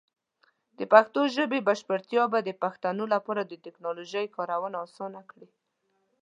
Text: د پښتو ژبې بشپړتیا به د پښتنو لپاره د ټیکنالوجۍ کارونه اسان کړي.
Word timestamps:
د 0.77 0.79
پښتو 0.93 1.21
ژبې 1.35 1.59
بشپړتیا 1.67 2.23
به 2.31 2.39
د 2.43 2.49
پښتنو 2.63 3.03
لپاره 3.13 3.41
د 3.45 3.53
ټیکنالوجۍ 3.63 4.25
کارونه 4.35 4.77
اسان 4.85 5.13
کړي. 5.29 5.47